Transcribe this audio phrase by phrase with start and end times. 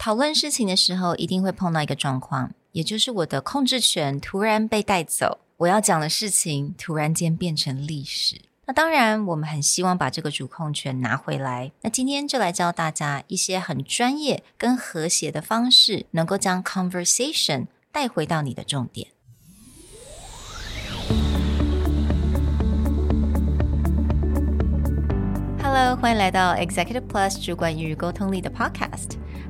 [0.00, 8.40] 讨论事情的时候，一定会碰到一个状况，也就是我的控制权突然被带走，我要讲的事情突然间变成历史。
[8.64, 11.72] 那当然，我们很希望把这个主控权拿回来。
[11.82, 19.08] 那今天就来教大家一些很专业跟和谐的方式，能够将 conversation 带回到你的重点。
[25.62, 29.19] Hello，欢迎来到 Executive Plus 主管与沟通力的 Podcast。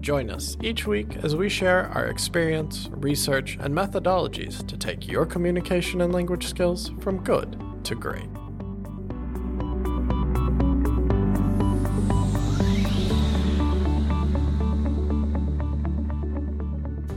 [0.00, 5.26] Join us each week as we share our experience, research, and methodologies to take your
[5.26, 8.24] communication and language skills from good to great.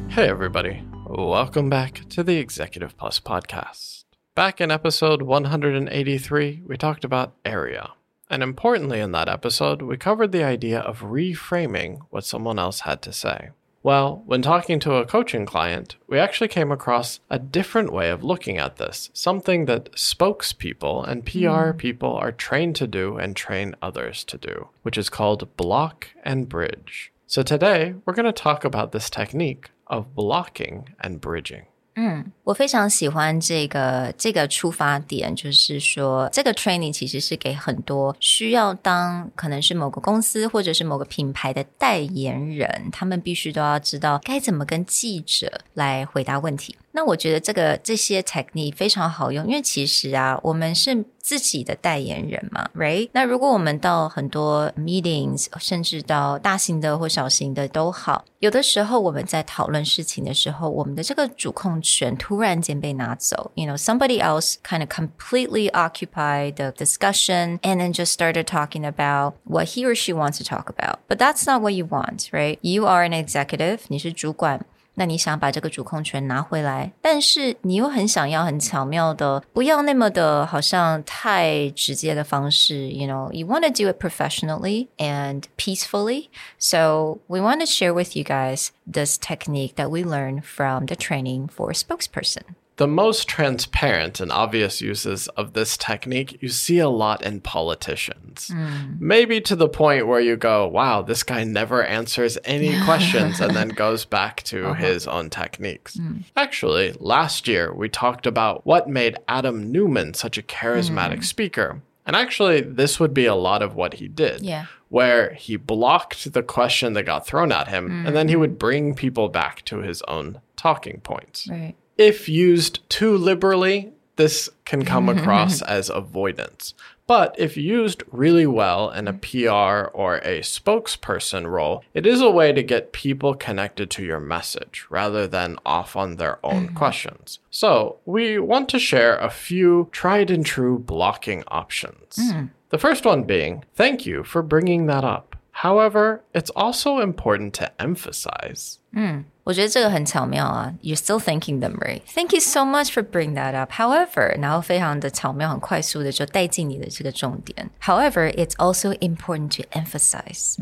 [0.09, 0.83] Hey, everybody.
[1.07, 4.03] Welcome back to the Executive Plus podcast.
[4.35, 7.93] Back in episode 183, we talked about area.
[8.33, 12.99] And importantly, in that episode, we covered the idea of reframing what someone else had
[13.03, 13.51] to say.
[13.83, 18.23] Well, when talking to a coaching client, we actually came across a different way of
[18.23, 21.77] looking at this, something that spokespeople and PR hmm.
[21.77, 26.49] people are trained to do and train others to do, which is called block and
[26.49, 27.11] bridge.
[27.27, 31.67] So today, we're going to talk about this technique of blocking and bridging.
[31.95, 46.75] 嗯，我非常喜欢这个这个出发点，就是说，这个 training 其实是给很多需要当可能是某个公司或者是某个品牌的代言人，他们必须都要知道该怎么跟记者来回答问题。
[46.92, 53.08] 那我觉得这个这些 technique 非常好用，因为其实啊，我们是自己的代言人嘛，right？
[53.12, 68.84] 那如果我们到很多 meetings，甚至到大型的或小型的都好，有的时候我们在讨论事情的时候，我们的这个主控权突然间被拿走，you know somebody else kind of completely occupied the discussion and then just started talking
[68.84, 70.96] about what he or she wants to talk about.
[71.06, 72.58] But that's not what you want, right?
[72.62, 74.64] You are an executive，你是主管。
[74.94, 86.30] 那你想把这个主控权拿回来，但是你又很想要很巧妙的，不要那么的好像太直接的方式，you know, you want to do it professionally and peacefully.
[86.58, 90.96] So we want to share with you guys this technique that we learned from the
[90.96, 92.42] training for a spokesperson.
[92.83, 98.49] The most transparent and obvious uses of this technique you see a lot in politicians.
[98.49, 98.95] Hmm.
[98.99, 103.55] Maybe to the point where you go, wow, this guy never answers any questions and
[103.55, 104.73] then goes back to uh-huh.
[104.73, 105.95] his own techniques.
[105.95, 106.17] Hmm.
[106.35, 111.21] Actually, last year we talked about what made Adam Neumann such a charismatic hmm.
[111.21, 111.81] speaker.
[112.05, 114.41] And actually, this would be a lot of what he did.
[114.41, 114.65] Yeah.
[114.89, 118.93] Where he blocked the question that got thrown at him, and then he would bring
[118.93, 121.75] people back to his own talking points Right.
[121.97, 125.19] If used too liberally, this can come mm-hmm.
[125.19, 126.73] across as avoidance.
[127.05, 132.29] But if used really well in a PR or a spokesperson role, it is a
[132.29, 136.75] way to get people connected to your message rather than off on their own mm-hmm.
[136.75, 137.39] questions.
[137.51, 142.15] So, we want to share a few tried and true blocking options.
[142.17, 142.45] Hmm.
[142.69, 145.35] The first one being, thank you for bringing that up.
[145.51, 149.21] However, it's also important to emphasize hmm.
[149.44, 152.02] 我觉得这个很巧妙啊，You're still thanking them, right?
[152.14, 153.72] Thank you so much for bringing that up.
[153.72, 157.70] However，然后非常的巧妙、很快速的就带进你的这个重点。
[157.80, 160.56] However, it's also important to emphasize.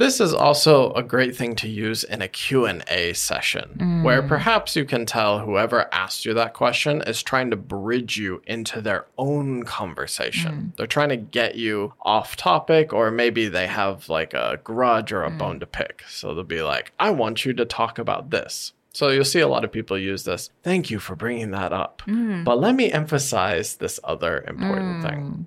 [0.00, 4.28] This is also a great thing to use in a Q&A session where mm.
[4.28, 8.80] perhaps you can tell whoever asked you that question is trying to bridge you into
[8.80, 10.52] their own conversation.
[10.52, 10.76] Mm.
[10.76, 15.22] They're trying to get you off topic or maybe they have like a grudge or
[15.22, 15.60] a bone mm.
[15.60, 16.02] to pick.
[16.08, 19.48] So they'll be like, "I want you to talk about this." So you'll see a
[19.48, 20.48] lot of people use this.
[20.62, 22.00] Thank you for bringing that up.
[22.06, 25.46] But let me emphasize this other important thing.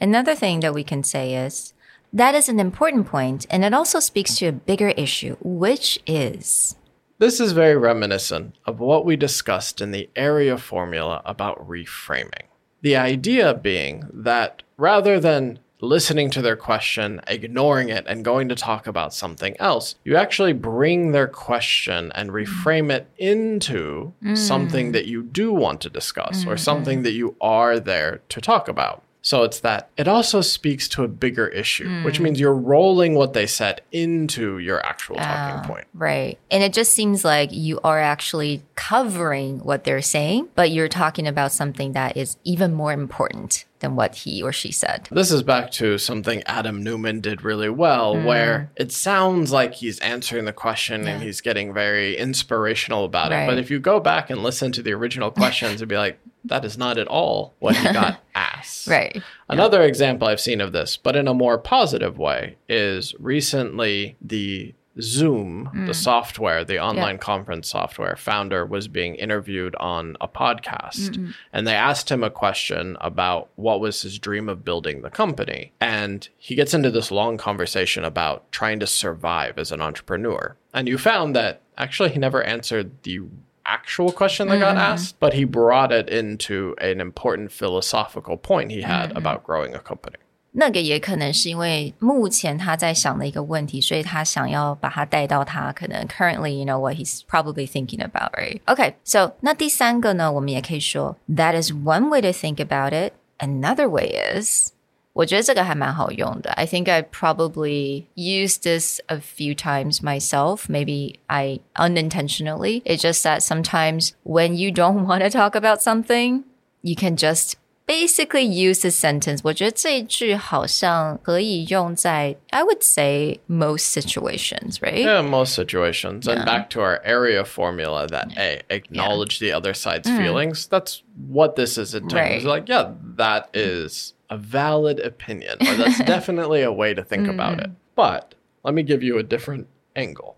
[0.00, 1.73] Another thing that we can say is
[2.14, 6.76] that is an important point, and it also speaks to a bigger issue, which is
[7.18, 12.46] This is very reminiscent of what we discussed in the area formula about reframing.
[12.82, 18.54] The idea being that rather than listening to their question, ignoring it, and going to
[18.54, 24.36] talk about something else, you actually bring their question and reframe it into mm.
[24.36, 26.56] something that you do want to discuss or mm-hmm.
[26.58, 29.02] something that you are there to talk about.
[29.26, 32.04] So it's that it also speaks to a bigger issue, Hmm.
[32.04, 35.86] which means you're rolling what they said into your actual talking Ah, point.
[35.94, 36.38] Right.
[36.50, 41.26] And it just seems like you are actually covering what they're saying, but you're talking
[41.26, 45.08] about something that is even more important than what he or she said.
[45.10, 48.24] This is back to something Adam Neumann did really well, Hmm.
[48.26, 53.46] where it sounds like he's answering the question and he's getting very inspirational about it.
[53.48, 56.64] But if you go back and listen to the original questions, it'd be like, that
[56.64, 58.86] is not at all what he got asked.
[58.86, 59.22] Right.
[59.48, 64.74] Another example I've seen of this, but in a more positive way, is recently the
[65.00, 65.86] Zoom, Mm.
[65.88, 71.32] the software, the online conference software founder was being interviewed on a podcast.
[71.52, 75.72] And they asked him a question about what was his dream of building the company.
[75.80, 80.56] And he gets into this long conversation about trying to survive as an entrepreneur.
[80.72, 83.18] And you found that actually he never answered the
[83.63, 88.81] actual question that got asked, but he brought it into an important philosophical point he
[88.81, 90.17] had about growing a company.
[90.51, 98.59] 那个也可能是因为目前他在想的一个问题，所以他想要把它带到他可能 currently you know what he's probably thinking about, right?
[98.65, 103.13] Okay, so 那第三个呢，我们也可以说 that is one way to think about it.
[103.37, 104.72] Another way is
[105.13, 106.51] 我觉得这个还蛮好用的。
[106.51, 110.69] I think I probably used this a few times myself.
[110.69, 112.81] Maybe I unintentionally.
[112.85, 116.43] It's just that sometimes when you don't want to talk about something,
[116.81, 117.55] you can just
[117.85, 119.41] basically use the sentence.
[119.43, 125.03] 我觉得这一句好像可以用在 I would say most situations, right?
[125.03, 126.27] Yeah, in most situations.
[126.27, 130.67] And back to our area formula that A, acknowledge the other side's feelings.
[130.69, 132.37] That's what this is in terms Right.
[132.37, 137.28] of like, yeah, that is a valid opinion, or that's definitely a way to think
[137.28, 137.70] about mm-hmm.
[137.70, 137.76] it.
[137.94, 138.34] But
[138.64, 140.36] let me give you a different angle.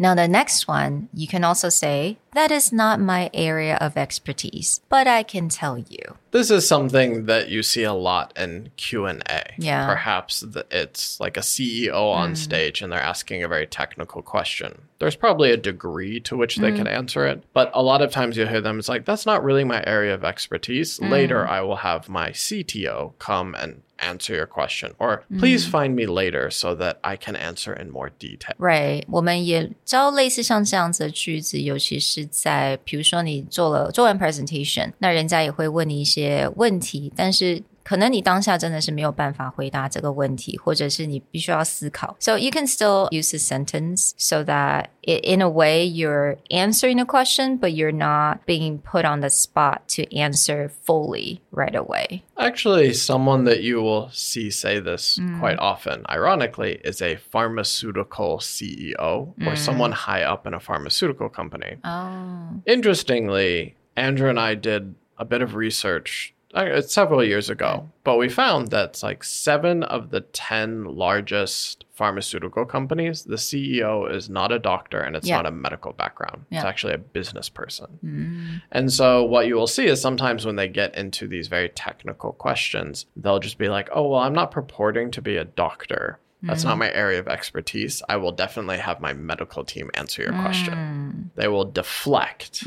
[0.00, 4.80] Now, the next one, you can also say, that is not my area of expertise,
[4.88, 6.16] but I can tell you.
[6.30, 9.54] This is something that you see a lot in Q&A.
[9.58, 9.86] Yeah.
[9.86, 12.36] Perhaps it's like a CEO on mm.
[12.36, 14.82] stage and they're asking a very technical question.
[15.00, 16.92] There's probably a degree to which they can mm.
[16.92, 19.64] answer it, but a lot of times you hear them it's like that's not really
[19.64, 20.98] my area of expertise.
[20.98, 21.10] Mm.
[21.10, 26.05] Later I will have my CTO come and answer your question or please find me
[26.05, 28.55] later so that I can answer in more detail.
[28.57, 37.63] Right，我们也教类似像这样子的句子，尤其是在比如说你做了做完 presentation，那人家也会问你一些问题，但是。
[37.87, 42.15] 可能你当下真的是没有办法回答这个问题，或者是你必须要思考。
[42.19, 47.03] So you can still use the sentence so that i- in a way you're answering a
[47.05, 52.21] question, but you're not being put on the spot to answer fully right away.
[52.37, 59.33] Actually, someone that you will see say this quite often, ironically, is a pharmaceutical CEO
[59.45, 61.75] or someone high up in a pharmaceutical company.
[61.83, 68.16] Oh, Interestingly, Andrew and I did a bit of research uh, several years ago, but
[68.16, 74.52] we found that like seven of the 10 largest pharmaceutical companies, the CEO is not
[74.52, 75.36] a doctor and it's Yeah.
[75.36, 76.46] not a medical background.
[76.50, 77.98] It's actually a business person.
[78.04, 78.62] Mm.
[78.72, 82.32] And so what you will see is sometimes when they get into these very technical
[82.32, 86.18] questions, they'll just be like, oh, well, I'm not purporting to be a doctor.
[86.40, 86.80] That's not mm.
[86.80, 88.00] my area of expertise.
[88.08, 90.74] I will definitely have my medical team answer your question.
[90.74, 91.34] Mm.
[91.34, 92.64] They will deflect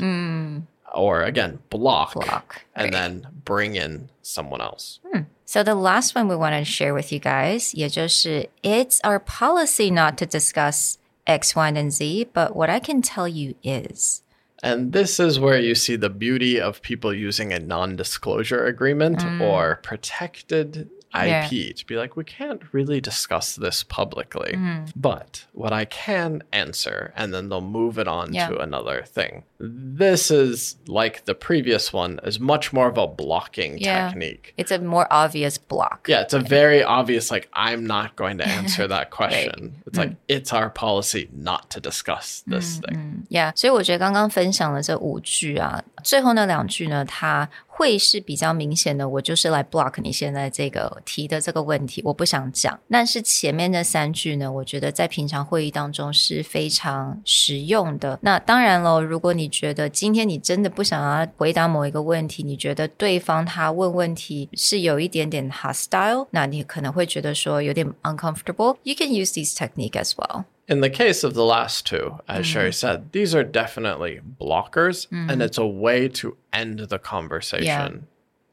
[0.93, 2.91] or, again, block, Block, and right.
[2.91, 4.99] then bring in someone else.
[5.45, 9.89] So the last one we want to share with you guys, 也就是 it's our policy
[9.89, 14.23] not to discuss X, Y, and Z, but what I can tell you is.
[14.63, 19.23] And this is where you see the beauty of people using a non disclosure agreement
[19.39, 21.45] or protected Yeah.
[21.49, 24.55] IP to be like, we can't really discuss this publicly,
[24.95, 28.49] but what I can answer, and then they'll move it on Yeah.
[28.49, 29.43] to another thing.
[29.59, 34.09] This is like the previous one, is much more of a blocking Yeah.
[34.09, 34.53] technique.
[34.57, 36.05] It's a more obvious block.
[36.07, 39.81] Yeah, it's a very obvious, like, I'm not going to answer that question.
[39.87, 43.25] It's like, it's our policy not to discuss this thing.
[43.29, 52.78] Yeah，所以我觉得刚刚分享的这五句啊，最后那两句呢，它 会是比较明显的，我就是来 block 你现在这个提的这个问题，我不想讲。
[52.90, 58.18] 但是前面那三句呢，我觉得在平常会议当中是非常实用的。
[58.22, 70.44] 那当然喽，如果你觉得今天你真的不想要回答某一个问题，你觉得对方他问问题是有一点点 hostile，那你可能会觉得说有点 uncomfortable，you can use these technique as well。
[70.68, 72.48] In the case of the last two, as mm.
[72.48, 75.40] Sherry said, these are definitely blockers, and mm-hmm.
[75.42, 78.06] it's a way to end the conversation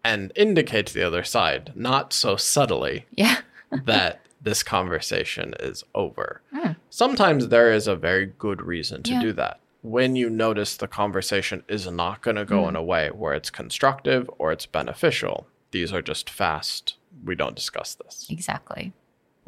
[0.04, 3.42] and indicate to the other side, not so subtly, Yeah.
[3.86, 6.42] that this conversation is over.
[6.52, 6.72] Hmm.
[6.90, 9.22] Sometimes there is a very good reason to Yeah.
[9.22, 9.60] do that.
[9.82, 12.80] When you notice the conversation is not going to go in mm.
[12.80, 17.96] a way where it's constructive or it's beneficial, these are just fast we don't discuss
[17.96, 18.28] this.
[18.30, 18.94] Exactly.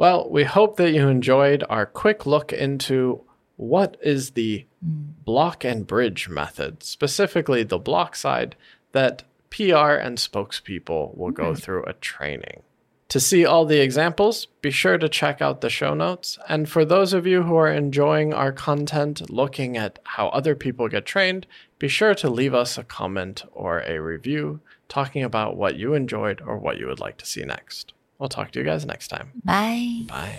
[0.02, 3.22] Well, we hope that you enjoyed our quick look into
[3.56, 8.56] what is the block and bridge method, specifically the block side
[8.94, 12.64] that PR and spokespeople will go through a training.
[13.10, 16.40] To see all the examples, be sure to check out the show notes.
[16.50, 20.88] And for those of you who are enjoying our content, looking at how other people
[20.88, 21.46] get trained,
[21.78, 26.42] be sure to leave us a comment or a review talking about what you enjoyed
[26.42, 27.94] or what you would like to see next.
[28.21, 29.31] We'll talk to you guys next time.
[29.45, 30.05] Bye.
[30.09, 30.39] Bye.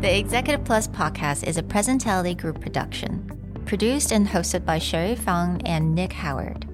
[0.00, 5.62] The Executive Plus podcast is a Presentality Group production, produced and hosted by Sherry Fang
[5.64, 6.66] and Nick Howard.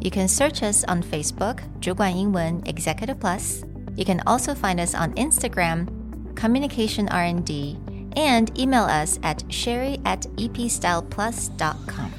[0.00, 3.64] You can search us on Facebook, 主管英文 Executive Plus.
[3.96, 5.88] You can also find us on Instagram,
[6.36, 7.76] Communication R&D,
[8.14, 12.12] and email us at sherry at epstyleplus.com.